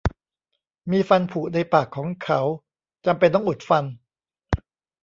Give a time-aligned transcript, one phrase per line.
[0.91, 2.41] มีฟันผุในปากของเขา
[3.05, 3.85] จำเป็นต้องอุดฟัน